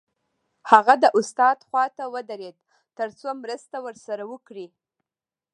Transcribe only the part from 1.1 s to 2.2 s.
استاد خواته